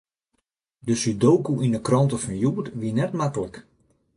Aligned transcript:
De 0.87 0.95
sudoku 1.01 1.53
yn 1.65 1.73
de 1.75 1.81
krante 1.87 2.17
fan 2.23 2.37
hjoed 2.41 2.67
wie 2.79 2.93
net 2.97 3.11
maklik. 3.19 3.55